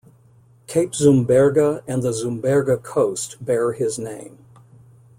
[0.65, 4.43] Cape Zumberge and the Zumberge Coast bear his name.